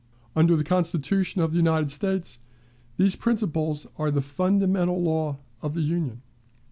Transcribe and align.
"Under 0.35 0.55
the 0.57 0.63
Constitution 0.63 1.43
of 1.43 1.51
the 1.51 1.59
United 1.59 1.91
States, 1.91 2.39
these 2.97 3.15
principles 3.15 3.85
are 3.99 4.09
the 4.09 4.19
fundamental 4.19 4.99
law 4.99 5.37
of 5.61 5.75
the 5.75 5.81
Union. 5.83 6.23